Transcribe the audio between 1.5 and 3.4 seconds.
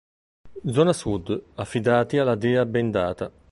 affidati alla dea bendata.